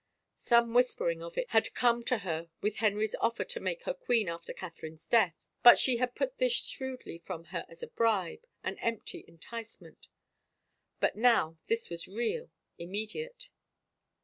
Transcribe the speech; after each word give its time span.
Some 0.35 0.73
whis 0.73 0.95
pering 0.95 1.21
of 1.21 1.37
it 1.37 1.51
had 1.51 1.75
come 1.75 2.03
to 2.05 2.17
her 2.25 2.49
with 2.59 2.77
Henry's 2.77 3.13
offer 3.21 3.43
to 3.43 3.59
make 3.59 3.83
her 3.83 3.93
queen 3.93 4.27
after 4.29 4.51
Catherine's 4.51 5.05
death, 5.05 5.35
but 5.61 5.77
she 5.77 5.97
had 5.97 6.15
put 6.15 6.39
this 6.39 6.53
shrewdly 6.53 7.19
from 7.19 7.43
her 7.53 7.67
as 7.69 7.83
a 7.83 7.87
bribe— 7.87 8.43
an 8.63 8.79
empty 8.79 9.23
enticement.... 9.27 10.07
But 10.99 11.15
now 11.17 11.59
this 11.67 11.91
was 11.91 12.07
real, 12.07 12.49
immediate. 12.79 13.49